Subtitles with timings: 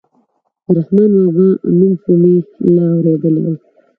[0.65, 1.47] د رحمان بابا
[1.77, 2.35] نوم خو مې
[2.75, 3.53] لا اورېدلى و.